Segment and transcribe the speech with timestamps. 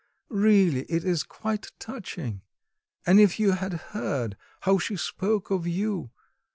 [0.31, 2.41] Really, it is quite touching.
[3.05, 6.09] And if you had heard how she spoke of you!